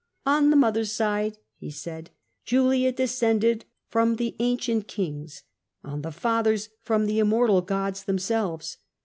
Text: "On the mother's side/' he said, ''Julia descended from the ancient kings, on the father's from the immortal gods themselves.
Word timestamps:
"On 0.35 0.49
the 0.49 0.55
mother's 0.55 0.89
side/' 0.91 1.37
he 1.57 1.69
said, 1.69 2.09
''Julia 2.47 2.91
descended 2.95 3.65
from 3.87 4.15
the 4.15 4.35
ancient 4.39 4.87
kings, 4.87 5.43
on 5.83 6.01
the 6.01 6.11
father's 6.11 6.69
from 6.81 7.05
the 7.05 7.19
immortal 7.19 7.61
gods 7.61 8.05
themselves. 8.05 8.77